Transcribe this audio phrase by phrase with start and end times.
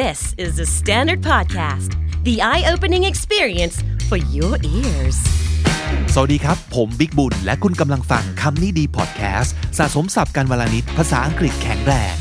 [0.00, 1.90] This is the Standard Podcast,
[2.24, 3.76] the eye opening experience
[4.08, 5.18] for your ears.
[6.14, 12.14] สวัสดีครับ ผมบิ๊กบุญ และคุณกำลังฟังคำนี้ดีพอดแคสต์สะสมสับการวลานิดภาษาอังกฤษแข็งแรง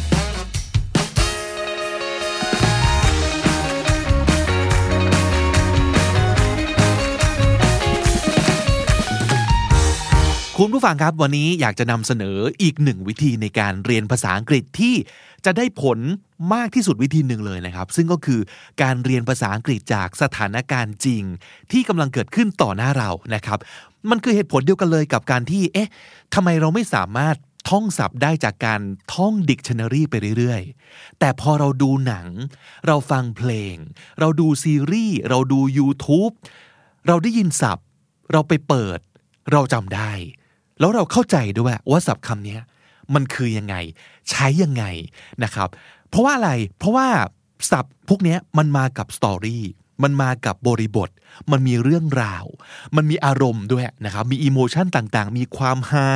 [10.57, 14.95] คุณผู้ฟังครับวันนี้อยากจะนำเสนออีกหนึ่งวิธีในการเรียนภาษาอังกฤษที่
[15.45, 15.99] จะได้ผล
[16.53, 18.39] มากที่สุดวิธีหนึ่งเลยนะครับ ซึ่งก็คือ
[18.81, 21.23] การเรียนภาษาอังกฤษจากสถานการณ์จริง
[21.71, 23.59] ที่กำลังเกิดขึ้นต่อหน้าเรานะครับ
[24.09, 25.89] มันคือเหตุผลเดียวกันเลยกับการที่เอ๊ะ
[26.33, 27.35] ทำไมเราไม่สามารถ
[27.69, 28.81] ท่องศัพท์ได้จากการ
[29.13, 32.27] ท่องดิกชันนารีไปเรื่อยๆ แต่พอเราดูหนัง
[32.87, 33.75] เราฟังเพลง
[34.19, 36.33] เราดูซีรีส์ เราดู YouTube
[37.07, 37.85] เราได้ยินศัพท์
[38.31, 38.99] เราไปเปิด
[39.51, 40.11] เราจำได้
[40.79, 42.57] แล้วเราเข้าใจด้วยว่าศัพท์คำนี้
[43.13, 43.75] มันคือยังไง
[44.29, 44.83] ใช้ยังไง
[45.43, 45.69] นะครับ
[46.11, 47.07] เพราะว่าอะไร เพราะว่า
[47.71, 49.65] ศัพท์พวกนี้มันมากับสตอรี่
[50.03, 51.09] มันมากับบริบท
[51.51, 52.45] มันมีเรื่องราว
[52.95, 56.09] มันมีอารมณ์ด้วยนะครับ มีอิโมชันต่างๆ มีความฮา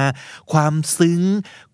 [0.52, 1.22] ความซึ้ง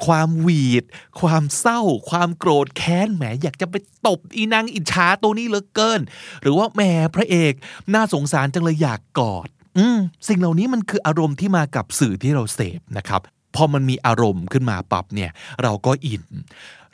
[0.06, 0.84] ความหวีด
[1.22, 3.76] ความเศร้า ความโกรธแค้น แหม อยากจะไป
[4.08, 6.02] ตบอีนางอิจฉาตัวนี้เหลือเกิน
[6.42, 6.82] หรือว่าแหม
[7.16, 7.54] พระเอก
[7.94, 9.48] น่าสงสารจังเลยอยากกอด
[9.78, 9.98] อืม
[10.28, 13.22] สิ่งเหล่านี้มันคืออารมณ์ที่มากับสื่อที่เราเสพนะครับ
[13.56, 15.32] พอมันมีอารมณ์ขึ้นมาปรับเนี่ย
[15.64, 16.24] เราก็อิน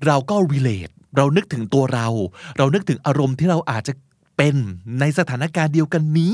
[0.05, 2.07] เราก็ relate เรานึกถึงตัวเรา
[2.57, 3.93] เรานึกถึงอารมณ์ที่เราอาจจะ
[4.37, 4.55] เป็น
[4.99, 6.33] ในสถานการณ์เดียวกันนี้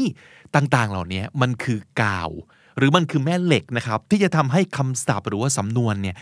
[0.55, 2.29] ต่างๆ เหล่านี้มันคือกาว
[2.77, 6.15] หรือมันคือแม่เหล็กนะครับ ที่จะทำให้คำศัพท์หรือว่าสำนวนเนี่ย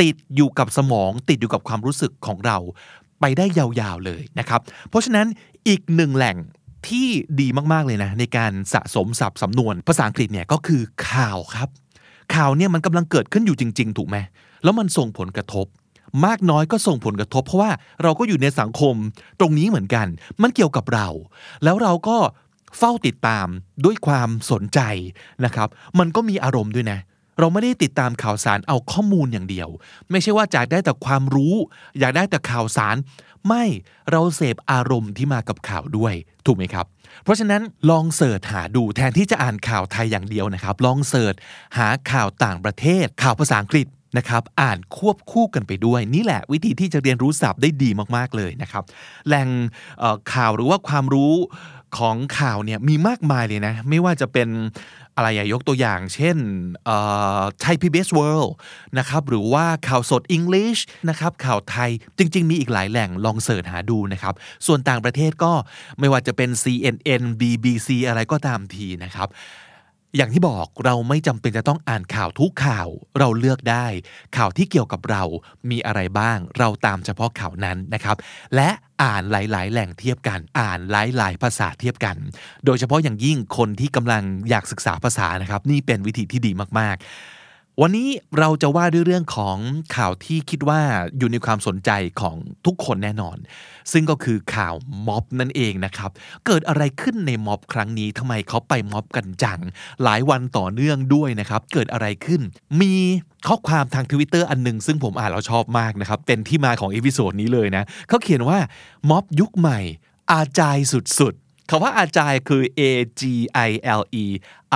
[0.00, 2.58] ติดอยู่กับสมอง ติดอยู่กับความรู้สึกของเรา
[3.20, 5.26] ไปได้ยาวๆเลยนะครับ เพราะฉะนั้น
[5.68, 6.36] อีกหนึ่งแหล่ง
[6.88, 7.06] ที่
[7.40, 11.68] ดีมากๆเลยนะ ในการสะสมศัพท์สำนวน ภาษาอังกฤษเนี่ยก็คือข่าวครับ
[12.34, 14.16] ข่าวเนี่ยมันกำลังเกิดขึ้นอยู่จริง ๆ ถูกไหม
[14.62, 15.66] แล้วมันส่งผลกระทบ
[16.24, 17.70] มากน้อยก็ส่งผลกระทบ เพราะว่า
[18.02, 18.94] เราก็อยู่ในสังคม
[19.40, 20.06] ตรงนี้เหมือนกัน
[20.42, 21.08] มันเกี่ยวกับเรา
[21.64, 22.16] แล้วเราก็
[22.78, 23.46] เฝ้าติดตาม
[23.84, 24.80] ด้วยความสนใจ
[25.44, 26.98] นะครับ มันก็มีอารมณ์ด้วยนะ
[27.38, 29.68] เราไม่ได้ติดตามข่าวสารเอาข้อมูลอย่างเดียว
[30.10, 31.54] ไม่ใช่ว่าจากได้แต่ความรู้
[31.98, 32.96] อยากได้แต่ข่าวสาร
[33.48, 33.64] ไม่
[34.10, 36.14] เราเสพอารมณ์ที่มากับข่าวด้วย
[36.46, 36.86] ถูกไหมครับ
[37.24, 41.34] เพราะฉะนั้นลองเสิร์ชหาดูแทนที่จะอ่านข่าวไทยอย่างเดียวนะครับ ลองเสิร์ช
[41.78, 43.86] หาข่าวต่างประเทศ ข่าวภาษาอังกฤษ
[44.16, 48.84] นะครับอ่านควบคู่กันไปด้วย นี่แหละวิธีที่จะเรียนรู้ศัพท์ได้ดีมากๆเลยนะครับ
[49.26, 49.48] แหล่ง
[50.32, 51.34] ข่าวหรือว่าความรู้
[51.98, 54.48] ของข่าวเนี่ยมีมากมายเลยนะ ไม่ว่าจะเป็น
[55.16, 56.36] อะไรยกตัวอย่างเช่น
[57.60, 58.54] Thai PBS World
[58.98, 64.34] นะครับหรือว่าข่าวสดอังกฤษนะครับข่าวไทยจริง ๆ มีอีกหลายแหล่งลอง search หาดูนะครับ
[64.66, 65.52] ส่วนต่างประเทศก็
[65.98, 69.28] ไม่ว่าจะเป็น CNN BBC อะไรก็ตามทีนะครับ
[70.16, 72.88] อย่างที่บอกเราไม่จำเป็นจะต้องอ่านข่าวทุกข่าว
[73.18, 73.86] เราเลือกได้
[74.36, 75.22] ข่าวที่เกี่ยวกับเรา
[75.70, 78.16] มีอะไรบ้าง เราตามเฉพาะข่าวนั้นนะครับ
[78.54, 78.68] และ
[79.02, 82.16] อ่านหลาย ๆ แหล่งเทียบกัน อ่านหหลาย ๆ ภาษาเทียบกัน
[82.64, 87.37] โดยเฉพาะอย่างยิ่งคนที่กำลังอยากศึกษาภาษานะครับ นี่เป็นวิธีที่ดีมาก ๆ
[87.82, 88.08] วันนี้
[88.38, 89.56] เราจะว่าด้วยเรื่องของ
[89.96, 90.80] ข่าวที่คิดว่า
[91.18, 91.90] อยู่ในความสนใจ
[92.20, 93.36] ของทุกคนแน่นอน
[93.92, 94.74] ซึ่งก็คือข่าว
[95.06, 96.10] ม็อบนั่นเองนะครับ
[96.46, 99.60] เกิดอะไรขึ้นในม็อบครั้งนี้ทำไมเขาไปม็อบกันจัง
[100.02, 102.40] หลายวันต่อเนื่องด้วยนะครับ เกิดอะไรขึ้น
[102.80, 102.94] มี
[103.48, 108.58] ข้อความทางทวิตเตอร์อันหนึ่งซึ่งผมอ่านแล้วชอบมากนะครับ เป็นที่มาของ episode นี้เลยนะเขาเขียนว่า
[109.10, 109.80] ม็อบยุคใหม่
[110.32, 112.82] อาจายสุดๆคำว่า agile คือ a
[113.20, 113.22] g
[113.68, 114.24] i l e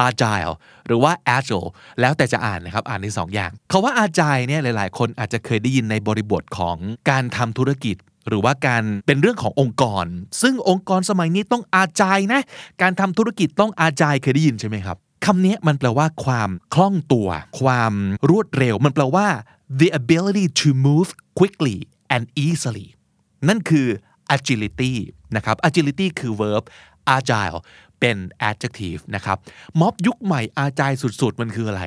[0.06, 0.53] agile
[0.86, 1.69] หรือว่า agile
[2.00, 6.76] แล้วแต่จะอ่านนะครับ อ่านในสองอย่างคำว่า agile เนี่ยหลาย ๆ คนอาจจะเคยได้ยินในบริบทของ
[7.10, 7.97] การทำธุรกิจ
[8.28, 10.06] หรือว่าการเป็นเรื่องขององค์กร
[10.42, 12.41] ซึ่งองค์กรสมัยนี้ต้องอาจายนะ
[12.82, 17.28] การทำธุรกิจต้องอาจายเคยได้ยินใช่ไหมครับคำนี้มันแปลว่าความคล่องตัว
[17.60, 17.92] ความ
[18.30, 19.26] รวดเร็ว มันแปลว่า
[19.80, 21.76] the ability to move quickly
[22.14, 22.86] and easily
[23.48, 23.86] นั่นคือ
[24.36, 24.92] agility
[25.36, 26.64] นะครับ agility คือ verb
[27.16, 27.59] agile
[28.03, 28.19] เป็น
[28.51, 29.39] adjective นะครับ
[29.81, 31.85] ม็อบยุคใหม่ agile สุดๆ มันคืออะไร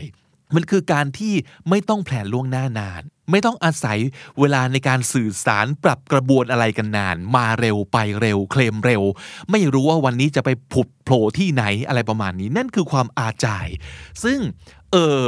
[0.56, 1.34] มันคือการที่
[1.70, 3.98] ไม่ต้องแผนล่วงหน้านาน ไม่ต้องอาศัย
[4.40, 9.04] เวลาในการสื่อสารปรับกระบวนอะไรกันนาน มาเร็วไปเร็ว เคลมเร็ว
[9.52, 13.68] ไม่รู้ว่าวันนี้จะไปผุดโผล่ที่ไหนอะไรประมาณนี้ นั่นคือความอาจาย
[14.24, 14.40] ซึ่ง
[14.92, 15.22] เออ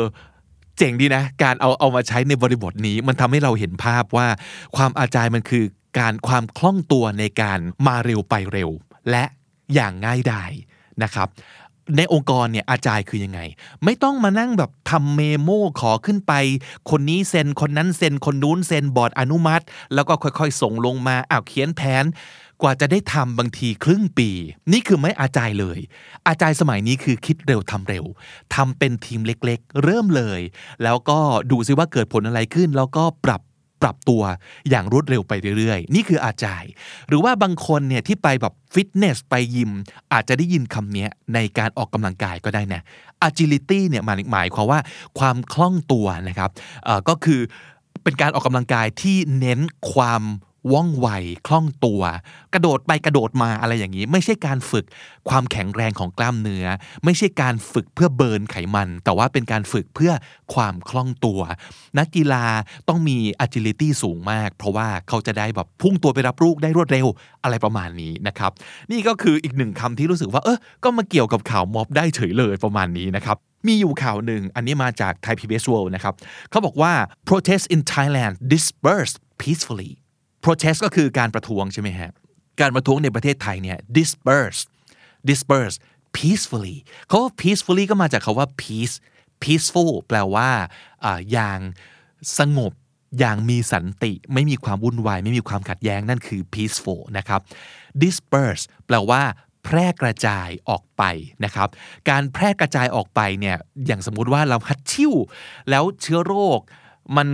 [0.77, 4.27] เจ๋งดีนะ การเอาเอามาใช้ในบริบทนี้ มันทำให้เราเห็นภาพว่า
[4.75, 5.65] ความอาจายมันคือ
[5.99, 8.69] การความคล่องตัวในการมาเร็วไปเร็ว
[9.11, 9.23] และ
[9.73, 10.51] อย่างง่ายดาย
[11.03, 11.29] นะครับ
[11.97, 13.39] ในองค์กรเนี่ยอาจายคือยังไง
[13.83, 15.49] ไม่ต้องมานั่งแบบทำเมโม
[15.79, 16.33] ขอขึ้นไป
[16.89, 19.63] คนนี้เซ็นคนนั้นเซ็นคนนู้นเซ็นบอร์ดอนุมัติ
[19.93, 22.05] แล้วก็ค่อยๆ ส่งลงมาอ้าวเขียนแผน
[22.61, 24.29] กว่าจะได้ทำบางทีครึ่งปี
[24.71, 25.79] นี่คือไม่อาจายเลย
[26.27, 28.05] อาจายสมัยนี้คือคิดเร็วทำเร็ว
[28.55, 30.41] ทำเป็นทีมเล็กๆ เริ่มเลย
[30.83, 31.19] แล้วก็
[31.51, 33.41] ดูซิว่าเกิดผลอะไรขึ้น แล้วก็ปรับ
[33.81, 34.21] ปรับตัว
[34.69, 36.63] อย่างรวดเร็วไปเรื่อยๆ นี่คืออาจาย
[37.07, 39.71] หรือว่าบางคนเนี่ยที่ไปแบบฟิตเนสไปยิม
[40.13, 42.81] อาจจะได้ยินคำนี้ในการออกกำลังกายก็ได้นะ
[43.27, 44.79] agility เนี่ยหมายหมายความว่า
[45.19, 46.51] ความคล่องตัวนะครับ
[47.09, 47.41] ก็คือ
[48.03, 49.59] เป็นการออกกำลังกายที่เน้น
[49.93, 50.21] ความ
[50.73, 51.07] ว่องไว
[51.47, 52.01] คล่องตัว
[52.53, 54.85] กระโดดไปกระโดดมาอะไรอย่างนี้ ไม่ใช่การฝึก
[55.29, 56.65] ความแข็งแรงของกล้ามเนื้อ
[57.05, 60.11] ไม่ใช่การฝึกเพื่อเบิร์นไขมัน แต่ว่าเป็นการฝึกเพื่อ
[60.53, 61.39] ความคล่องตัว
[61.97, 62.45] นักกีฬา
[62.87, 67.07] ต้องมี agility สูงมาก เพราะว่าเขาจะได้แบบพุ่งตัวไปรับลูกได้รวดเร็ว
[67.43, 68.51] อะไรประมาณนี้นะครับ
[68.91, 73.37] นี่ก็คืออีกหนึ่งคำที่รู้สึกว่าเออก็มาเกี่ยวกับข่าวม็อบได้เฉยเลยประมาณนี้นะครับ
[73.67, 76.13] มีอยู่ข่าวหนึ่ง อันนี้มาจาก Thai PBS World นะครับ
[76.49, 76.91] เขาบอกว่า
[77.27, 79.91] protest in Thailand dispersed peacefully
[80.43, 82.11] protest ก็คือการประท้วงใช่ไหมฮะ
[82.61, 84.61] การประท้วงในประเทศไทยเนี่ย disperse
[85.29, 85.75] disperse
[86.17, 88.95] peacefully เขาว่า peacefully ก็มาจากคาว่า peace
[89.43, 90.49] peaceful แปลว่า
[91.31, 91.59] อย่าง
[92.39, 92.73] สงบ
[93.19, 97.41] อย่างมีสันติ ไม่มีความวุ่นวาย ไม่มีความขัดแย้งนั่นคือ peaceful นะครับ
[98.03, 99.21] disperse แปลว่า
[99.63, 101.03] แพร่กระจายออกไป
[101.45, 101.69] นะครับ
[102.09, 105.13] การแพร่กระจายออกไปเนี่ยอย่างสมมุติว่าเราฮัดชิ่ว
[105.69, 106.59] แล้วเชื้อโรค
[107.17, 107.27] มัน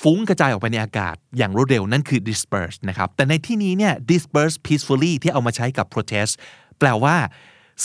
[0.00, 6.32] ฟุ้งกระจายออกไปในอากาศอย่างรวดเร็วนั่นคือ disperse นะครับ แต่ในที่นี้เนี่ย disperse peacefully ที่เอามาใช้กับ protest
[6.78, 7.16] แปลว่า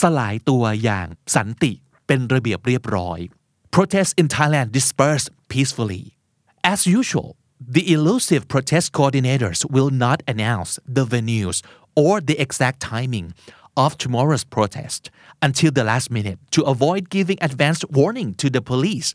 [0.01, 1.71] สลายตัวอย่างสันติ
[2.07, 3.19] เป็นระเบียบเรียบร้อย
[3.75, 6.03] protest in Thailand disperse peacefully
[6.73, 7.29] as usual
[7.75, 11.57] the elusive protest coordinators will not announce the venues
[12.03, 13.27] or the exact timing
[13.83, 15.01] of tomorrow's protest
[15.47, 19.09] until the last minute to avoid giving advance warning to the police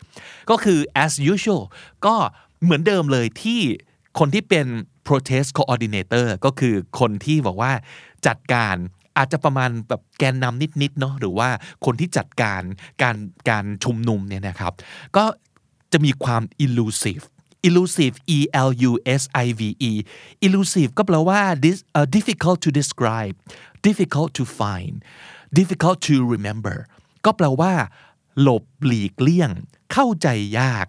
[0.51, 1.63] ก็คือ as usual
[2.07, 2.17] ก็
[2.65, 3.61] เหมือนเดิมเลยที่
[4.19, 4.67] คนที่เป็น
[5.07, 7.73] protest coordinator ก็คือคนที่บอกว่า
[8.27, 8.77] จัดการ
[9.17, 11.49] อาจจะประมาณแบบแกนนำนิดๆเนาะหรือว่า
[11.85, 12.63] คนที่จัดการ
[13.03, 13.17] การ
[13.49, 14.73] การชุมนุมเนี่ยนะครับ
[15.17, 15.25] ก็
[15.93, 17.25] จะมีความ elusive
[17.69, 18.39] elusive e
[18.69, 19.93] l u s i v e
[20.47, 23.37] elusive ก็แปลว่า this uh, difficult to describe
[23.87, 24.95] difficult to find
[25.59, 26.77] difficult to remember
[27.25, 27.73] ก็แปลว่า
[28.41, 29.51] หลบหลีกเลี่ยง
[29.93, 30.29] เข้าใจ
[30.59, 30.87] ยาก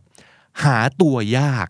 [0.63, 1.69] หาตัวยาก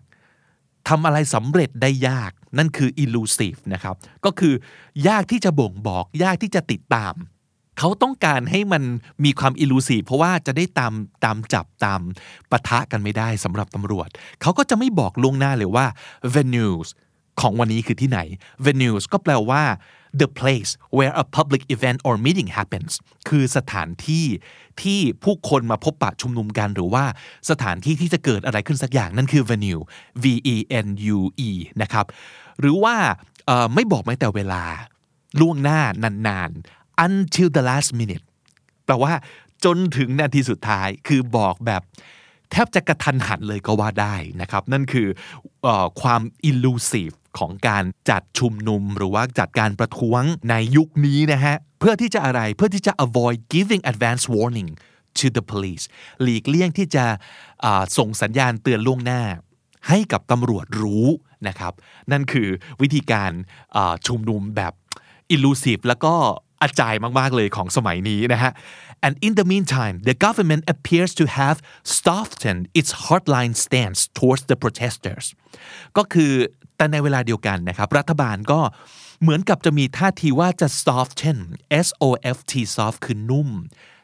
[0.88, 3.94] ทำอะไรสำเร็จได้ยากนั่นคือ elusive นะครับ
[4.24, 4.54] ก็คือ
[5.08, 7.14] ยากที่จะบ่งบอก ยากที่จะติดตาม
[7.78, 8.82] เขาต้องการให้มัน
[9.24, 10.92] มีความ elusive เพราะว่าจะได้ตาม
[11.24, 12.00] ตามจับตาม
[12.50, 14.08] ปะทะกันไม่ได้สำหรับตำรวจ
[14.42, 15.86] เขาก็จะไม่บอกล่วงหน้าเลยว่า
[16.34, 16.88] venues
[17.40, 18.20] ของวันนี้คือที่ไหน
[18.66, 19.62] venues ก็แปลว่า
[20.20, 22.92] the place where a public event or meeting happens
[23.28, 24.26] คือสถานที่
[24.82, 27.04] ที่ผู้คนมาพบปะชุมนุมกันหรือว่า
[27.50, 29.82] สถานที่ที่จะเกิดอะไรขึ้นสักอย่างนั่นคือ venue
[30.22, 30.24] v
[30.54, 30.56] e
[30.86, 31.18] n u
[31.48, 31.50] e
[31.82, 32.06] นะครับ
[32.60, 32.94] หรือว่า
[33.74, 34.62] ไม่บอกไม่แต่เวลา
[35.40, 35.80] ล่วงหน้า
[36.28, 38.24] นานๆ until the last minute
[38.86, 39.12] แปลว่า
[39.64, 41.82] จนถึงนาทีสุดท้ายคือบอกแบบ
[42.50, 45.08] แทบจะกระทันหันเลยก็ว่าได้นะครับ นั่นคือ
[45.66, 45.68] อ
[46.02, 54.70] ความ elusive ของการจัดชุมนุมหรือว่าจัดการประท้วงในยุคนี้นะฮะ เพื่อที่จะอะไรเพื่อที่จะ avoid giving advance warning
[55.18, 55.84] to the police
[56.22, 57.04] หลีกเลี่ยงที่จะ
[57.98, 59.22] ส่งสัญญาณเตือนล่วงหน้า
[59.88, 61.06] ให้กับตำรวจรู้
[61.48, 61.72] นะครับ
[62.12, 62.48] นั่นคือ
[62.82, 63.30] วิธีการ
[64.06, 64.72] ชุมนุมแบบ
[65.34, 66.14] elusive แล้วก็
[66.62, 68.52] อาจายมาก ๆ เลยของสมัยนี้นะฮะ
[69.06, 71.58] and in the meantime the government appears to have
[72.04, 75.26] softened its hardline stance towards the protesters
[75.96, 76.32] ก็คือ
[76.76, 78.60] แต่ในเวลาเดียวกันนะครับรัฐบาลก็
[79.22, 81.38] เหมือนกับจะมีท่าทีว่าจะ soften
[81.86, 83.50] S O F T soft คือนุ่ม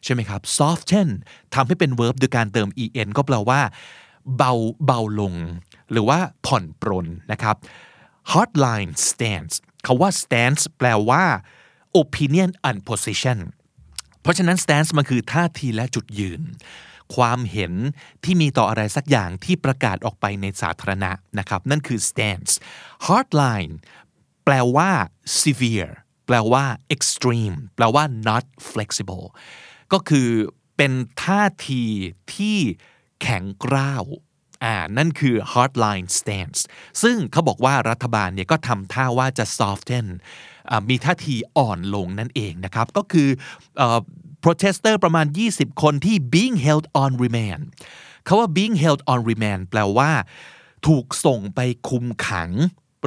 [0.04, 1.08] ใช่ไหมครับ soften
[1.54, 2.68] ทำให้เป็น verb โดยการเติม
[3.00, 3.60] en ก็แปลว่า
[4.36, 4.52] เบา
[4.86, 5.34] เบาลง
[5.92, 7.56] หรือว่าผ่อนปรนนะครับ
[8.32, 9.54] hardline stance
[9.86, 11.24] คาว่า stance แปลว่า
[12.02, 13.38] opinion and position
[14.20, 16.40] เพราะฉะนั้น stance มันคือท่าทีและจุดยืน
[17.14, 17.72] ความเห็น
[18.24, 22.52] ที่มีต่ออะไรสักอย่างที่ประกาศออกไปในสาธารณะนะครับ นั่นคือ stance
[23.06, 23.72] hardline
[24.44, 24.90] แปลว่า
[25.42, 25.92] severe
[26.26, 26.64] แปลว่า
[26.94, 29.26] extreme แปลว่า not flexible
[29.92, 30.28] ก็คือ
[30.76, 30.92] เป็น
[31.24, 31.84] ท่าที
[32.34, 32.58] ที่
[33.22, 34.04] แข็งกร้าว
[34.64, 36.60] อ่านั่นคือ hardline stance
[37.02, 40.06] ซึ่งเขาบอกว่ารัฐบาลเนี่ยก็ทำท่าว่าจะ soften
[40.88, 43.28] มีท่าทีอ่อนลงนั่นเองนะครับ ก็คือ
[44.44, 47.62] protester ประมาณ 20 คนที่ being held on remand
[48.24, 50.10] เขาว่า being held on remand แปลว่า
[50.86, 52.50] ถูกส่งไปคุมขัง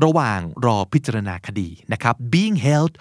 [0.04, 2.94] ระหว่างรอพิจารณาคดีนะครับ being held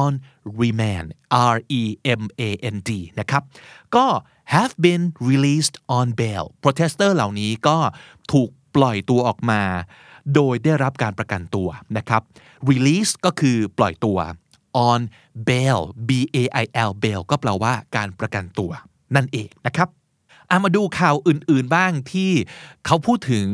[0.00, 0.12] on
[0.60, 1.08] remand
[1.54, 1.82] R E
[2.20, 3.42] M A N D นะครับ
[3.96, 4.06] ก็
[4.54, 7.78] have been released on bail protester เหล่านี้ก็
[8.32, 9.62] ถูกปล่อยตัวออกมา
[10.34, 12.22] โดยได้รับการประกันตัวนะครับ
[12.70, 14.18] release ก็คือปล่อยตัว
[14.88, 15.00] on
[15.48, 16.10] bail B
[16.42, 18.70] A I L bail ก็แปลว่าการประกันตัว
[19.16, 19.88] นั่นเองนะครับ
[20.50, 22.30] อามาดูข่าวอื่นๆบ้างที่
[22.86, 23.46] เขาพูดถึง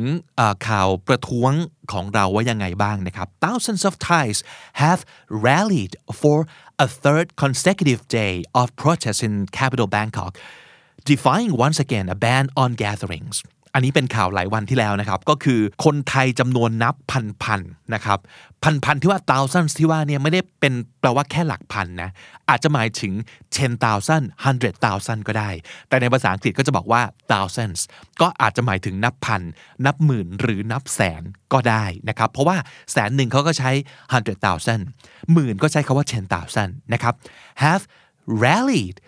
[0.68, 1.52] ข่าวประท้วง
[1.92, 4.38] ของเราว่ายังไงบ้างนะครับ Thousands of Thais
[4.82, 5.00] have
[5.46, 6.38] rallied for
[6.84, 10.32] a third consecutive day of protests in capital Bangkok
[11.10, 13.36] defying once again a ban on gatherings
[13.74, 16.94] อันนี้เป็นข่าวหลายวันที่แล้วนะครับ ก็คือคนไทยจำนวนนับ
[17.42, 18.18] พันๆนะครับ
[18.84, 22.10] พันๆที่ว่า thousands ที่ว่าเนี่ยไม่ได้เป็นแปลว่าแค่หลักพันนะ
[22.48, 23.12] อาจจะหมายถึง
[23.56, 25.50] ten thousand hundred thousand ก็ได้
[25.88, 27.80] แต่ในภาษาอังกฤษก็จะบอกว่า thousands
[28.20, 29.42] ก็อาจจะหมายถึงนับพัน
[29.86, 31.22] นับหมื่นหรือนับแสน
[31.52, 32.56] ก็ได้นะครับเพราะว่า
[32.92, 33.70] แสนหนึ่งเขาก็ใช้
[34.12, 34.82] hundred thousand
[35.32, 37.14] หมื่นก็ใช้คาว่า ten thousand นะครับ
[37.62, 37.82] have
[38.44, 38.98] rallied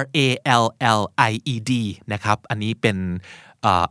[0.00, 0.28] R A
[0.62, 0.66] L
[1.00, 1.72] L I E D
[2.12, 2.96] นะครับ อันนี้เป็น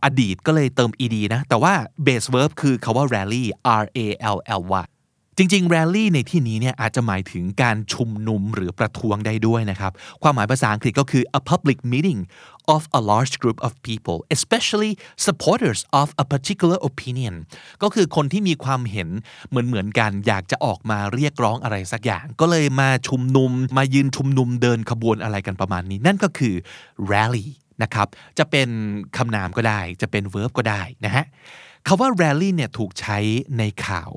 [0.03, 1.73] อดีตก็เลยเติม ed นะ แต่ว่า
[2.05, 3.43] base verb คือคาว่า rally
[3.81, 3.99] r a
[4.35, 4.85] l l y
[5.37, 9.91] จริงๆ rally ในที่นี้เนี่ยอาจจะหมายถึงการชุมนุมหรือประท้วงได้ด้วยนะครับ
[10.23, 12.19] ความหมายภาษาอังกฤษก็คือ a public meeting
[12.75, 14.91] of a large group of people especially
[15.25, 17.35] supporters of a particular opinion
[17.83, 19.09] ก็คือคนที่มีความเห็น
[19.49, 26.55] เหมือนเหมือนกัน อยากจะออกมาเรียกร้องอะไรสักอย่าง ก็เลยมาชุมนุมมายืนชุมนุมเดินขบวนอะไรกันประมาณนี้ นั่นก็คือ
[27.11, 27.47] rally
[27.83, 28.07] นะครับ
[28.39, 28.69] จะเป็น
[29.17, 31.25] คำนามก็ได้ จะเป็น verb ก็ได้นะฮะ
[31.87, 33.17] คำว่า rally เนี่ยถูกใช้
[33.57, 34.11] ในข่าว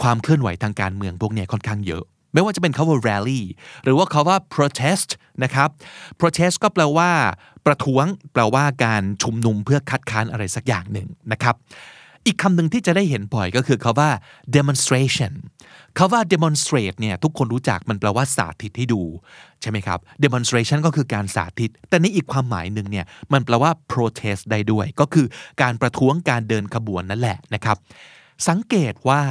[0.00, 2.04] ความเคลื่อนไหวทางการเมืองพวกเนี่ยค่อนข้างเยอะ
[2.34, 3.42] ไม่ว่าจะเป็นคาว่า rally
[3.84, 5.08] หรือว่าคาว่า protest
[5.44, 5.68] นะครับ
[6.20, 7.10] protest ก็แปลว่า
[7.66, 11.54] ประท้วง แปลว่าการชุมนุมเพื่อคัดค้านอะไรสักอย่างหนึ่งนะครับ
[12.26, 14.10] อีกคำหนึ่งที่จะได้เห็นบ่อยก็คือคาว่า
[14.56, 15.32] demonstration
[15.98, 19.02] คาว่า demonstrate เนี่ยทุกคนรู้จักมันแปลว่าสาธิตให้ดู
[19.60, 25.26] ใช่ไหมครับ demonstration ก็คือการสาธิต แต่ในอีกความหมายหนึ่งเนี่ยมันแปลว่า protest ได้ด้วย ก็คือ
[25.62, 27.76] การประท้วงการเดินขบวนนั่นแหละนะครับ
[28.48, 29.22] สังเกตว่า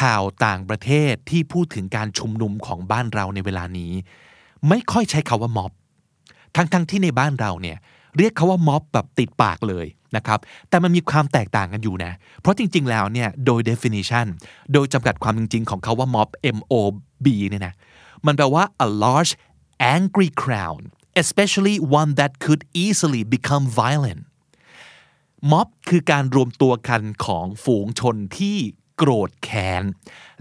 [0.00, 3.92] ข่าวต่างประเทศที่พูดถึงการชุมนุมของบ้านเราในเวลานี้
[4.68, 5.72] ไม่ค่อยใช้คาว่าม็อบ
[6.56, 7.76] ทั้งๆทที่ในบ้านเราเนี่ย
[8.16, 10.38] เรียกเขาว่าม็อบแบบติดปากเลย นะครับ
[10.68, 14.26] แต่มันมีความแตกต่างกันอยู่นะ เพราะจริง ๆ แล้วเนี่ยโดย definition
[14.72, 16.74] โดยจำกัดความจริง ๆ ของเขาว่าม็อบ M O
[17.24, 17.74] B เนี่ยนะ
[18.26, 19.32] มันแปลว่า a large
[19.96, 20.82] angry crowd
[21.22, 24.22] especially one that could easily become violent
[25.50, 28.56] ม็อบคือการรวมตัวกันของฝูงชนที่
[28.96, 29.82] โกรธแค้น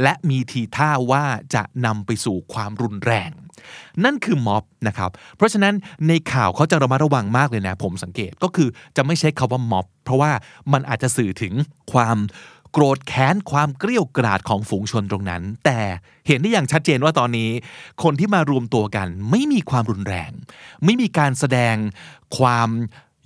[0.01, 3.31] และมีทีท่าว่าจะนำไปสู่ความรุนแรง
[4.03, 5.73] นั่นคือม็อบนะครับ เพราะฉะนั้น
[6.07, 10.31] ในข่าวเขาจะระมัดระวังมากเลยนะ ผมสังเกตก็คือจะไม่ใช้คาว่าม็อบ เพราะว่า
[10.73, 11.53] มันอาจจะสื่อถึง
[11.91, 12.17] ความ
[12.71, 15.79] โกรธแค้นความเกลี้ยวกราดของฝูงชนตรงนั้น แต่
[16.27, 17.49] เห็นได้อย่างชัดเจนว่าตอนนี้
[18.03, 20.31] คนที่มารวมตัวกัน ไม่มีความรุนแรง
[20.85, 21.75] ไม่มีการแสดง
[22.37, 22.69] ความ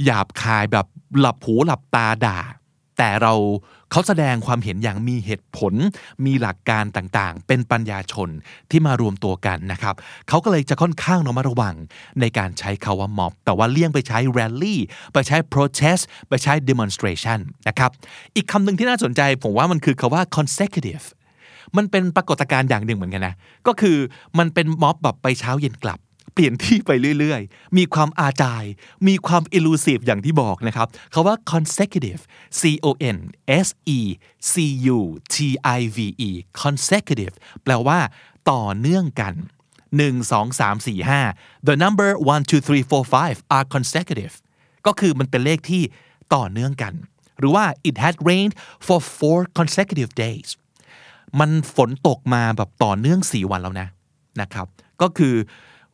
[0.04, 0.86] หยาบคายแบบ
[1.20, 2.40] หลับหูหลับตาด่า
[2.98, 3.34] แต่เรา
[3.92, 5.74] เขาแสดงความเห็นอย่างมีเหตุผล
[6.26, 8.30] มีหลักการต่างๆ เป็นปัญญาชน
[8.72, 9.96] ที่มารวมตัวกันนะครับ
[10.30, 11.76] เขาก็เลยจะค่อนข้างระมัดระวัง
[12.22, 14.76] ในการใช้คาว่าม็อบ แต่ว่าเลี่ยงไปใช้ rally
[15.14, 17.92] ไปใช้ protest ไปใช้ demonstration นะครับ
[18.36, 21.06] อีกคำหนึ่งที่น่าสนใจผมว่ามันคือคาว่า consecutive
[21.78, 23.36] มันเป็นปรากฏการณ์อย่างหนึ่งเหมือนกันนะ
[23.68, 23.98] ก็คือ
[24.38, 26.00] มันเป็นม็อบแบบไปเช้าเย็นกลับ
[26.34, 28.64] เปลี่ยนที่ไปเรื่อยๆ มีความอาจาย
[29.08, 32.22] มีความ elusive อย่างที่บอกนะครับเขาว่า consecutive
[32.60, 33.18] c o n
[33.66, 34.00] s e
[34.52, 34.54] c
[34.98, 35.00] u
[35.34, 35.36] t
[35.80, 35.98] i v
[36.28, 36.30] e
[36.62, 38.00] consecutive แปลว่า
[38.52, 39.34] ต่อเนื่องกัน
[40.00, 44.34] 1 2 3 4 5 the number 1 2 3 4 5 are consecutive
[44.86, 45.84] ก็คือมันเป็นเลขที่
[46.36, 46.94] ต่อเนื่องกัน
[47.40, 48.54] หรือว่า it had rained
[48.88, 50.50] for four consecutive days
[51.40, 53.88] มันฝนตกมาแบบต่อเนื่อง 4 วันแล้วนะ
[54.42, 54.68] นะครับ
[55.02, 55.36] ก็คือ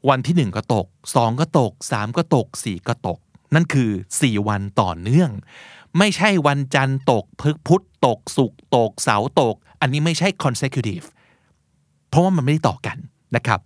[0.09, 3.19] วันที่หนึ่งก็ตกสองก็ตกสามก็ตกสี่ก็ตก
[3.55, 3.89] นั่นคือ
[4.21, 5.31] สี่วันต่อเนื่อง
[5.97, 11.05] ไม่ใช่วันจันทร์ตกพึกพุธตกสุกตกเสาตก อันนี้ไม่ใช่ consecutive
[12.09, 12.97] เพราะว่ามันไม่ได้ต่อกัน
[13.35, 13.59] นะครับ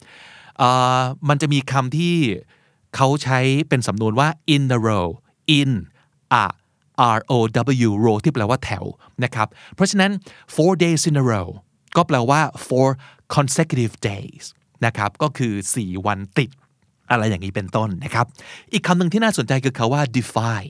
[1.29, 2.15] มันจะมีคำที่
[2.95, 5.07] เขาใช้เป็นสำนวนว่า in the row
[5.59, 5.71] in
[6.43, 6.45] a
[7.17, 7.37] R O
[7.87, 8.85] W row ที่แปลว่าแถว
[9.23, 10.11] นะครับ เพราะฉะนั้น
[10.55, 11.47] four days in a row
[11.95, 12.87] ก็แปลว่า four
[13.35, 14.43] consecutive days
[14.85, 16.49] นะครับก็คือ 4 วันติด
[17.11, 18.25] อะไรอย่างนี้เป็นต้นนะครับ
[18.73, 20.63] อีกคำหนึ่งที่น่าสนใจคือคาว่า defy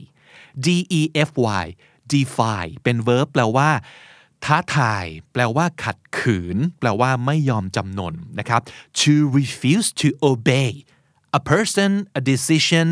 [0.64, 0.66] D
[0.98, 1.30] E F
[1.62, 1.64] Y
[2.12, 3.70] defy เป็น verb แปลว่า
[4.44, 8.60] ท้าทาย แปลว่า ขัดขืน แปลว่าไม่ยอมจำนนนะครับ
[9.00, 10.70] to refuse to obey
[11.38, 11.90] a person
[12.20, 12.88] a decision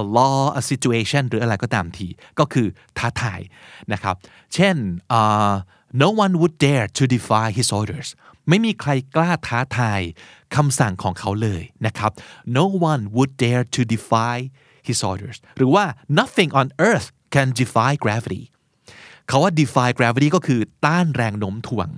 [0.00, 2.66] a law a situation หรืออะไรก็ตามที ก็คือ
[2.98, 3.40] ท้าทาย
[3.92, 4.16] นะครับ
[4.54, 4.76] เช่น
[5.18, 5.54] uh,
[6.02, 8.08] no one would dare to defy his orders
[8.48, 10.00] ไม่มีใครกล้าท้าทาย
[10.56, 12.10] คำสั่งของเขาเลยนะครับ
[12.56, 14.36] no one would dare to defy
[14.88, 15.84] his orders หรือว่า
[16.18, 18.42] nothing on earth can defy gravity
[19.28, 21.88] เขาว่า defy gravity ก็คือต้านแรงโน้มถ่วง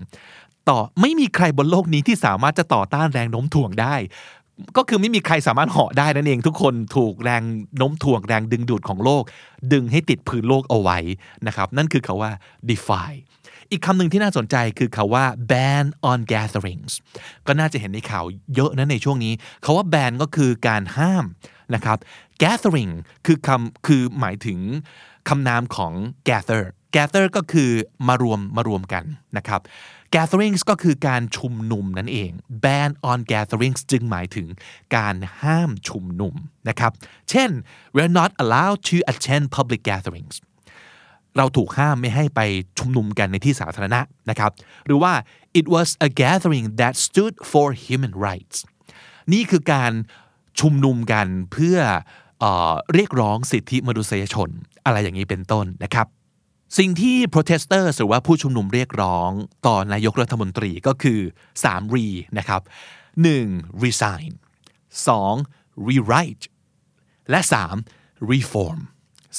[0.69, 3.97] ต่อไม่มีใครบนโลกนี้ที่สามารถจะต่อต้านแรงโน้มถ่วงได้
[4.77, 7.43] ก็คือไม่มีใครสามารถเหาะได้นั่นเอง ทุกคนถูกแรง
[7.77, 9.23] โน้มถ่วงแรงดึงดูดของโลก
[9.73, 10.99] ดึงให้ติดพื้นโลกเอาไว้
[11.47, 12.33] นะครับ นั่นคือคาว่า
[12.71, 13.11] defy
[13.71, 16.93] อีกคำหนึ่งที่น่าสนใจคือคาว่า ban on gatherings
[17.47, 19.33] ก็น่าจะเห็นในข่าวเยอะนะในช่วงนี้
[19.65, 21.25] คาว่า ban ก็คือการห้าม
[21.75, 21.99] นะครับ
[22.43, 22.93] gathering
[23.27, 24.59] คือคำคือหมายถึง
[25.29, 25.93] คำนามของ
[26.29, 26.63] gather
[26.97, 27.71] gather ก็คือ
[28.09, 29.05] มารวมมารวมกัน
[29.37, 29.61] นะครับ
[30.15, 32.31] gatherings ก็คือการชุมนุมนั่นเอง
[32.65, 34.49] ban on gatherings จึงหมายถึง
[34.97, 36.35] การห้ามชุมนุม
[36.69, 36.93] นะครับ
[37.31, 37.51] เช่น
[37.95, 40.37] we're not allowed to attend public gatherings
[41.37, 42.41] เราถูกห้ามไม่ให้ไป
[42.79, 44.01] ชุมนุมกันในที่สาธารณะ
[44.31, 44.51] นะครับ
[44.87, 45.13] หรือว่า
[45.59, 48.57] it was a gathering that stood for human rights
[49.33, 49.93] นี่คือการ
[50.61, 51.79] ชุมนุมกันเพื่อ
[52.41, 54.49] เออเรียกร้องสิทธิมนุษยชน
[54.85, 56.07] อะไรอย่างนี้เป็นต้นนะครับ
[56.79, 59.31] สิ่งที่ protesters หรือว่าผู้ชุมนุมเรียกร้อง
[59.67, 61.21] ต่อนายกรัฐมนตรีก็คือ
[61.63, 62.07] 3 re
[62.39, 62.63] นะครับ
[63.23, 63.85] 1.
[63.85, 64.31] resign
[65.09, 65.89] 2.
[65.89, 66.45] rewrite
[67.31, 67.41] และ
[67.85, 68.31] 3.
[68.33, 68.79] reform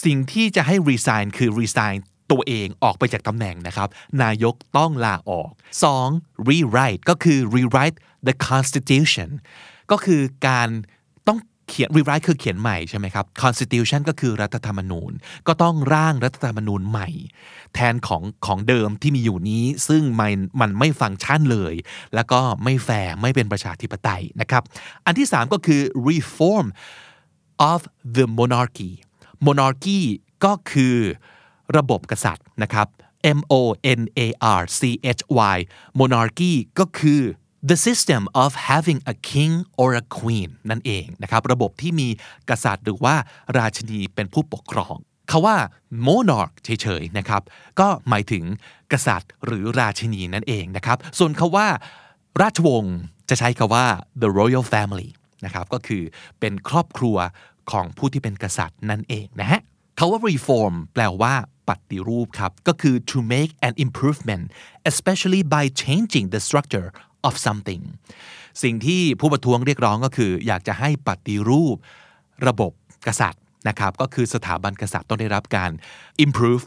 [0.04, 1.98] สิ่งที่จะให้ resign คือ resign
[2.32, 3.90] ตัวเองออกไปจากตำแหน่งนะครับ
[4.24, 5.50] นายกต้องลาออก
[6.00, 6.50] 2.
[6.50, 7.98] rewrite ก็คือ rewrite
[8.28, 9.30] the constitution
[9.92, 10.70] ก็คือการ
[11.28, 15.12] ต้องเขียน rewrite คือเขียนใหม่ใช่ไหมครับ constitution ก็คือรัฐธรรมนูญ
[15.48, 17.10] ก็ต้องร่างรัฐธรรมนูญใหม่
[17.74, 21.74] แทนของของเดิมที่มีอยู่นี้ ซึ่งมันมันไม่ฟังก์ชันเลย
[22.16, 24.64] แล้วก็ไม่แฟร์ไม่เป็นประชาธิปไตยนะครับ
[25.06, 26.66] อันที่ 3 ก็คือ reform
[27.72, 27.80] of
[28.16, 28.92] the monarchy
[29.48, 30.02] monarchy
[30.46, 30.98] ก็คือ
[31.78, 32.88] ระบบกษัตริย์นะครับ
[33.38, 33.62] M O
[34.00, 34.28] N A
[34.60, 34.82] R C
[35.18, 35.24] H
[35.56, 35.58] Y
[36.00, 37.22] monarchy ก็คือ
[37.70, 42.10] the system of having a king or a queen นั่นเองนะครับ ระบบที่มี
[42.50, 43.16] กษัตริย์หรือว่า
[43.58, 44.96] ราชนีเป็นผู้ปกครอง
[45.32, 45.58] คาว่า
[46.08, 47.42] monarch เฉยๆนะครับ
[47.80, 48.44] ก็หมายถึง
[48.92, 51.68] กษัตริย์หรือราชินีนั่นเองนะครับ ส่วนคาว่า
[52.42, 52.98] ราชวงศ์
[53.30, 53.86] จะใช้คาว่า
[54.22, 55.10] the royal family
[55.46, 56.04] นะครับ ก็คือ
[56.40, 57.18] เป็นครอบครัว
[57.72, 59.62] ของผู้ที่เป็นกษัตริย์นั่นเองนะฮะ
[59.98, 61.34] คาว่า reform แปลว่า
[61.70, 64.44] ปฏิรูปครับ ก็คือ to make an improvement
[64.92, 66.90] especially by changing the structure
[67.28, 67.84] of something
[68.64, 71.76] สิ่งที่ผู้ประท้วงเรียกร้องก็คือ อยากจะให้ปฏิรูป
[72.48, 72.72] ระบบ
[73.08, 75.72] กษัตริย์นะครับ ก็คือสถาบันกษัตริย์ต้องได้รับการ
[76.26, 76.66] improve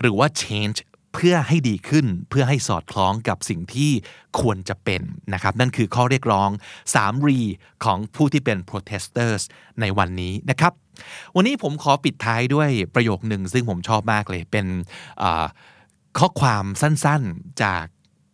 [0.00, 0.78] หรือว่า change
[1.18, 3.90] เพื่อให้ดีขึ้นเพื่อให้สอดคล้องกับสิ่งที่
[4.40, 5.02] ควรจะเป็น
[5.34, 6.50] นะครับนั่นคือข้อเรียกร้อง
[6.88, 7.38] 3รี
[7.84, 9.42] ของผู้ที่เป็น protesters
[9.80, 10.72] ในวันนี้นะครับ
[11.36, 14.66] วันนี้ผมขอปิดท้ายด้วยประโยคหนึ่งซึ่งผมชอบมากเลยเป็น
[16.18, 17.84] ข้อความสั้นๆจาก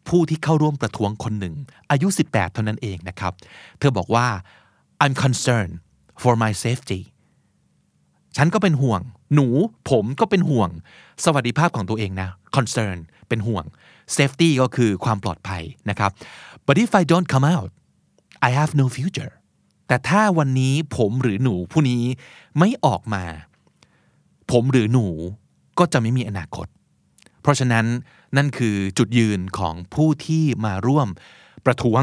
[0.08, 1.54] ผู้ที่เข้าร่วมประท้วงคนหนึ่ง
[1.90, 3.32] อายุ 18 เท่านั้นเองนะครับ
[3.78, 4.26] เธอบอกว่า
[5.04, 5.74] I'm concerned
[6.22, 7.00] for my safety
[8.36, 9.00] ฉันก็เป็นห่วง
[9.34, 9.46] หนู
[9.90, 10.68] ผมก็เป็นห่วง
[11.24, 12.96] สวัสดิภาพของตัวเองนะ concern
[13.28, 13.64] เป็นห่วง
[14.16, 16.10] safety ก็คือความปลอดภัยนะครับ
[16.66, 17.70] but if I don't come out
[18.46, 19.32] I have no future
[19.88, 22.02] แต่ถ้าวันนี้ผมหรือหนูผู้นี้
[22.58, 23.24] ไม่ออกมา
[24.50, 25.06] ผมหรือหนู
[25.78, 26.66] ก็จะไม่มีอนาคต
[27.42, 27.86] เพราะฉะนั้น
[28.36, 31.08] นั่นคือจุดยืนของผู้ที่มาร่วม
[31.66, 32.02] ประท้วง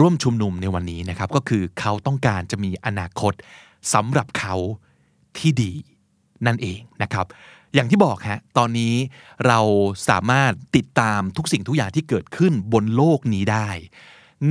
[0.00, 3.32] ร่วมชุมนุมในวันนี้นะครับ ก็คือเขาต้องการจะมีอนาคต
[3.94, 4.54] สำหรับเขา
[5.40, 5.72] ที่ดี
[6.46, 7.26] นั่นเองนะครับ
[7.74, 8.94] อย่างที่บอกฮะตอนนี้
[9.46, 9.60] เรา
[10.08, 13.68] สามารถติดตามทุกสิ่งทุกอย่างที่เกิดขึ้นบนโลกนี้ได้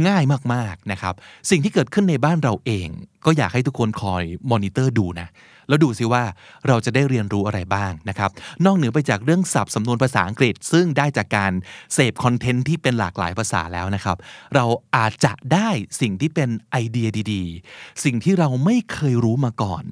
[0.08, 0.24] ง่าย
[0.54, 1.14] มากๆนะครับ
[1.50, 2.88] สิ่งที่เกิดขึ้นในบ้านเราเอง
[3.26, 5.28] ก็อยากให้ทุกคนคอยมอนิเตอร์ดูนะ
[5.68, 6.24] แล้วดูซิว่า
[6.68, 8.30] เราจะได้เรียนรู้อะไรบ้างนะครับ
[8.66, 11.52] นอกเหนือไปจากเรื่องศัพท์สำนวนภาษาอังกฤษ ซึ่งได้จากการ
[11.94, 14.18] เสพคอนเทนต์ที่เป็นหลากหลายภาษาแล้วนะครับ
[14.56, 15.70] เราอาจจะได้
[16.02, 19.84] สิ่งที่เป็นไอเดียดีๆ สิ่งที่เราไม่เคยรู้มาก่อน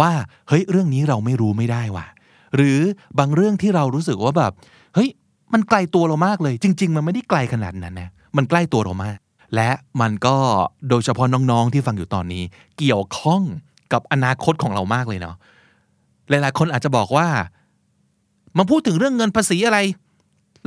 [0.00, 0.12] ว่า
[0.48, 2.06] เฮ้ยเรื่องนี้เราไม่รู้ไม่ได้ว่ะ
[2.56, 2.80] หรือ
[3.18, 4.52] บางเรื่องที่เรารู้สึกว่าแบบ
[4.94, 5.10] เฮ้ย
[5.52, 9.18] มันไกลตัวเรามากเลย จริง ๆ มันไม่ได้ไกลขนาดนั้นนะมันใกล้ตัวเรามาก
[9.54, 10.36] และมันก็
[10.88, 12.42] โดยเฉพาะน้องๆที่ฟังอยู่ตอนนี้
[12.78, 13.42] เกี่ยวข้อง
[13.92, 15.36] กับอนาคตของเรามากเลยเนาะ
[16.28, 17.26] หลายๆ คนอาจจะบอกว่า
[18.58, 19.78] มาพูดถึงเรื่องเงินภาษีอะไร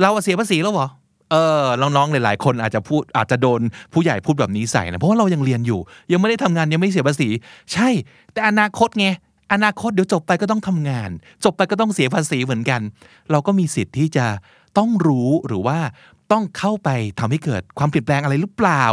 [0.00, 0.88] เราเสียภาษีแล้วเหรอ
[1.30, 3.60] เออน้องๆหลายๆ คนอาจจะพูดอาจจะโดน
[3.92, 5.80] ผู้ใหญ่พูดแบบนี้ใส่นะเพราะว่าเรายังเรียนอยู่
[6.12, 7.28] ยังไม่ได้ทำงานยังไม่เสียภาษี
[7.72, 7.88] ใช่
[8.32, 9.06] แต่อนาคตไง
[9.52, 11.10] อนาคตเดี๋ยวจบไปก็ต้องทำงาน
[11.44, 12.80] จบไปก็ต้องเสียภาษีเหมือนกัน
[13.30, 14.26] เราก็มีสิทธิ์ที่จะ
[14.78, 15.78] ต้องรู้หรือว่า
[16.32, 18.84] ต้องเข้าไปทำให้เกิดความเปลี่ยนแปลงอะไรหรือเปล่า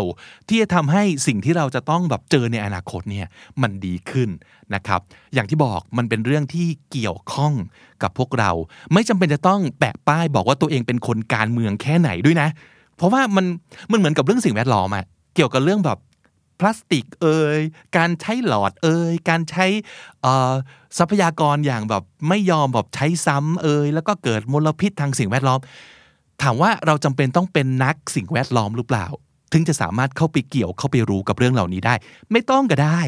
[0.47, 3.27] ที่จะทำให้สิ่งที่เราจะต้องแบบเจอในอนาคตเนี่ย
[3.61, 4.29] มันดีขึ้น
[4.75, 5.01] นะครับ
[5.33, 7.53] อย่างที่บอกมันเป็นเรื่องที่เกี่ยวข้อง
[8.03, 8.51] กับพวกเรา
[8.93, 12.49] ไม่จำเป็นจะต้องแปะป้ายบอกว่าตัวเองเป็นคนการเมืองแค่ไหนด้วยนะ
[12.97, 13.45] เพราะว่ามัน
[13.91, 15.99] มันเหมือนกับเรื่องสิ่งแวดล้อมอะเกี่ยวกับเรื่องแบบ
[16.59, 17.59] พลาสติกเอ่ย
[17.97, 19.65] การใช้หลอดเอ่ยการใช้
[20.97, 25.59] ทรัพยากรอย่างแบบไม่ยอมแบบใช้ซ้ำเอ่ยแล้วก็เกิดมลพิษทางสิ่งแวดล้อม
[26.41, 29.05] ถามว่าเราจำเป็นต้องเป็นนักสิ่งแวดล้อมหรือเปล่า
[29.53, 31.95] ถึงจะสามารถเข้าไปเกี่ยวเข้าไปรู้กับเรื่องเหล่านี้ได้
[32.31, 32.99] ไม่ต้องก็ได้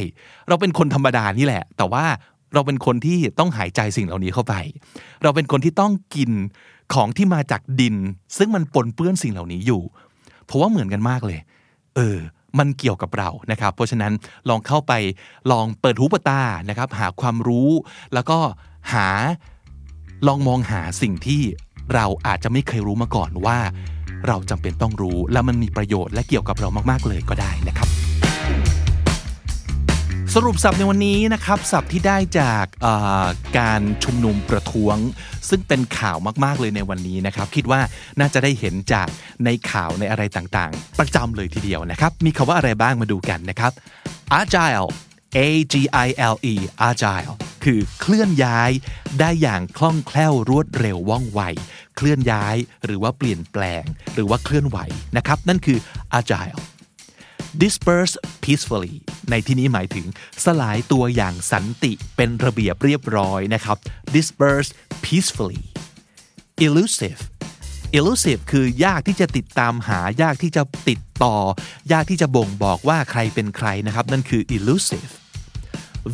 [0.47, 2.05] เราเป็นคนธรรมดานี่แหละ แต่ว่า
[2.53, 4.55] เราเป็นคนที่ต้องหายใจสิ่งเหล่านี้เข้าไป
[5.23, 6.31] เราเป็นคนที่ต้องกิน
[6.93, 7.95] ของที่มาจากดิน
[8.37, 9.81] ซึ่งมันปนเปื้อนสิ่งเหล่านี้อยู่
[10.45, 11.39] เพราะว่าเหมือนกันมากเลย
[11.95, 12.17] เออ
[12.59, 14.13] มันเกี่ยวกับเรานะครับ เพราะฉะนั้น
[14.49, 14.93] ลองเข้าไป
[15.51, 17.69] ลองเปิดหูเปิดตานะครับ หาความรู้
[18.13, 18.37] แล้วก็
[18.93, 19.07] หา
[20.27, 21.41] ลองมองหาสิ่งที่
[21.93, 23.57] เราอาจจะไม่เคยรู้มาก่อนว่า
[24.27, 27.89] เราจำเป็นต้องรู้แล้วมันมีประโยชน์และเกี่ยวกับเรามากๆเลยก็ได้นะครับ
[30.35, 32.65] สรุปสับในวันนี้นะครับสับที่ได้จาก
[33.59, 34.97] การชุมนุมประท้วง
[35.49, 37.81] ซึ่งเป็นข่าวมากๆเลยในวันนี้นะครับ คิดว่า
[38.19, 39.07] น่าจะได้เห็นจาก
[39.45, 43.71] ในข่าวในอะไรต่างๆ ประจำเลยทีเดียวนะครับ มีคาว่าอะไรบ้างมาดูกันนะครับ
[44.39, 44.87] agile
[45.35, 45.39] A
[45.73, 46.55] G I L E
[46.89, 48.71] agile คือเคลื่อนย้าย
[49.19, 51.41] ได้อย่างคล่องแคล่วรวดเร็วว่องไว
[51.95, 54.77] เคลื่อนย้ายหรือว่าเปลี่ยนแปลง หรือว่าเคลื่อนไหว
[55.17, 55.79] นะครับ นั่นคือ
[56.19, 56.61] agile
[57.61, 58.95] disperse peacefully
[59.29, 60.05] ในที่นี้หมายถึง
[60.45, 63.77] สลายตัวอย่างสันติเป็นระเบียบเรียบร้อยนะครับ
[64.15, 64.69] disperse
[65.05, 65.63] peacefully
[66.67, 67.21] elusive
[67.99, 71.35] elusive คือยากที่จะติดตามหายากที่จะติดต่อ
[71.91, 75.11] ยากที่จะบ่งบอกว่าใครเป็นใครนะครับ นั่นคือ elusive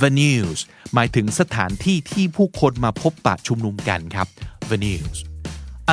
[0.01, 0.59] venues
[0.93, 4.27] หมายถึงสถานที่ที่ผู้คนมาพบปะชุมนุมกันครับ
[4.71, 5.17] venues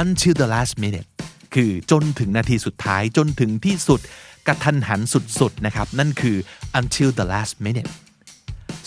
[0.02, 1.08] until the last minute
[1.54, 4.00] คือจนถึงนาทีสุดท้ายจนถึงที่สุด
[4.46, 5.00] กระทันหัน
[5.40, 6.36] สุดๆนะครับ นั่นคือ
[6.78, 7.90] until the last minute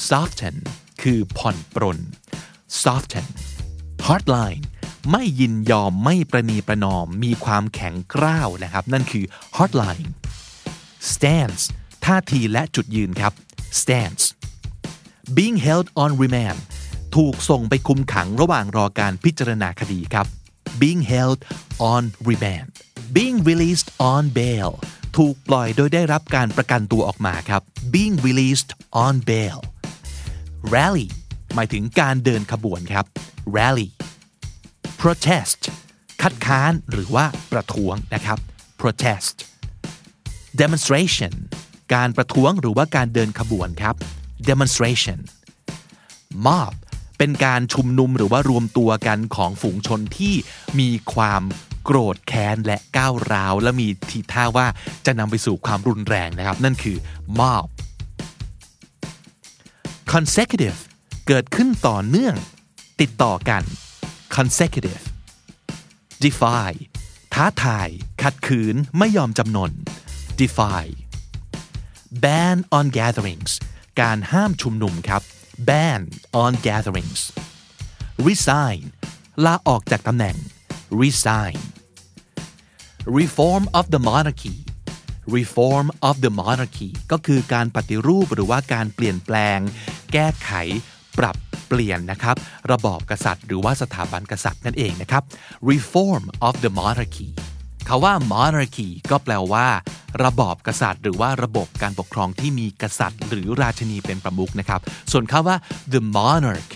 [0.10, 0.56] soften
[1.02, 2.00] คือผ่อนปรน
[2.84, 3.28] soften
[4.06, 4.64] hardline
[5.12, 9.26] ไม่ยินยอมไม่ประนีประนอม มีความแข็งกร้าวนะครับ นั่นคือ
[9.58, 10.10] hardline
[11.12, 11.64] stance
[12.06, 13.34] ท่าทีและจุดยืนครับ
[13.82, 14.24] stance
[15.36, 16.60] being held on remand
[17.16, 20.28] ถูกส่งไปคุมขังระหว่างรอการพิจารณาคดีครับ
[20.82, 21.40] being held
[21.92, 22.72] on remand
[23.16, 24.72] being released on bail
[25.18, 27.62] ถูกปล่อยโดยได้รับการประกันตัวออกมาครับ
[27.94, 28.72] being released
[29.06, 29.60] on bail
[30.74, 31.08] rally
[31.56, 33.06] หมายถึงการเดินขบวนครับ
[33.56, 33.90] rally
[35.08, 35.62] protest
[36.22, 38.38] คัดค้านหรือว่าประท้วงนะครับ
[38.82, 39.36] protest
[40.62, 41.34] demonstration
[41.94, 43.96] การประท้วงหรือว่าการเดินขบวนครับ
[44.50, 45.20] demonstration
[46.46, 46.74] mob
[47.18, 50.34] เป็นการชุมนุมหรือว่ารวมตัวกันของฝูงชนที่
[50.80, 51.44] มีความ
[51.84, 54.68] โกรธแค้นและก้าวร้าว และมีทีท่าว่า
[55.06, 56.98] จะนำไปสู่ความรุนแรงนะครับ นั่นคือ
[57.40, 57.68] mob
[60.12, 60.80] consecutive
[61.28, 62.36] เกิดขึ้นต่อเนื่อง
[63.02, 63.64] ติดต่อกัน
[64.36, 65.04] consecutive
[66.24, 66.72] defy
[67.34, 67.90] ท้าทาย
[68.24, 69.72] ขัดขืน ไม่ยอมจำนน
[70.40, 70.84] defy
[72.24, 73.52] ban on gatherings
[74.02, 75.22] การห้ามชุมนุมครับ
[75.70, 76.02] ban
[76.44, 77.22] on gatherings
[78.28, 78.82] resign
[79.46, 80.36] ลาออกจากตำแหน่ง
[81.02, 81.58] resign
[83.20, 84.58] reform of the monarchy
[85.38, 89.60] reform of the monarchy ก็คือการปฏิรูปหรือว่าการเปลี่ยนแปลง
[90.14, 90.52] แก้ไข
[91.20, 91.36] ปรับ
[91.68, 92.36] เปลี่ยนนะครับ
[92.72, 95.24] ระบอบกษัตริย์หรือว่าสถาบันกษัตริย์นั่นเองนะครับ
[95.72, 97.30] reform of the monarchy
[97.88, 99.68] คำว่า monarchy ก็แปลว่า
[100.24, 105.58] ระบอบกษัตริย์ หรือว่าระบบการปกครองที่มีกษัตริย์ หรือราชินีเป็นประมุขนะครับ ส่วนคาว่า
[105.94, 106.72] the monarch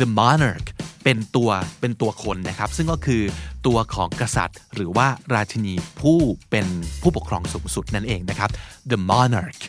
[0.00, 0.68] the monarch
[1.04, 3.22] เป็นตัวเป็นตัวคนนะครับ ซึ่งก็คือ
[3.66, 6.18] ตัวของกษัตริย์ หรือว่าราชินีผู้
[6.50, 6.66] เป็น
[7.02, 8.50] ผู้ปกครองสูงสุดนั่นเองนะครับ
[8.90, 9.62] the monarch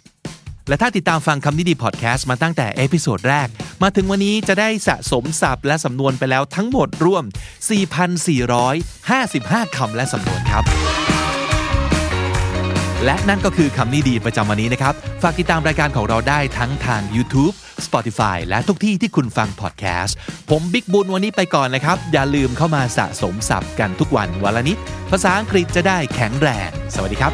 [0.67, 3.47] และถ้าติดตามฟังคำนี้ดีพอดแคสต์มาตั้งแต่ episode แรก
[3.83, 7.23] มาถึงวันนี้จะได้สะสมศัพท์และสำนวนไปแล้วทั้งหมดรวม
[8.89, 10.63] 4,455 คำและสำนวนครับ
[13.05, 17.53] และนั่นก็คือคำนี้ดีประจำวันนี้นะครับ ฝากติดตามรายการของเราได้ทั้งทาง YouTube
[17.85, 20.15] Spotify และทุกที่ที่คุณฟังพอดแคสต์
[20.49, 24.77] ผมบิ๊กบุญวันนี้ไปก่อนนะครับ อย่าลืมเข้ามาสะสมศัพท์กันทุกวันวันละนิด
[25.11, 27.33] ภาษาอังกฤษจะได้แข็งแรง สวัสดีครับ